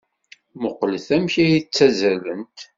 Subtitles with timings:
[0.55, 2.57] Mmuqqlet amek ay ttazzalent!